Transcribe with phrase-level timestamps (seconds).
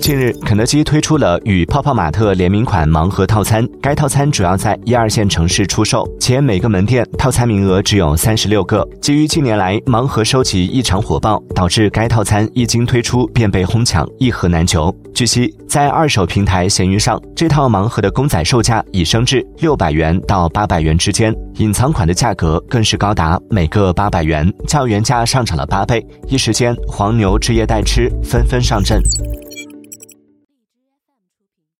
[0.00, 8.86] 近日，肯德基推出了与泡泡玛特联名款盲盒套餐，该套餐主要在一二线城市出售，且每个门店套餐名额只有三十六个。
[9.00, 14.94] 基于近年来盲盒收集异常火爆，导致该套餐一经推出便被哄抢，一盒难求。
[15.14, 26.04] 据悉，在二手平台闲鱼上，这套盲盒的公仔售价已升至六百元到八百元之间，隐藏款的价格更是高达每个八百元，较原价上涨了八倍。
[26.26, 29.00] 一时间，黄牛、职业代吃纷纷上阵。